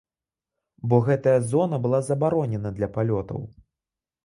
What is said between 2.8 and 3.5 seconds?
для палётаў.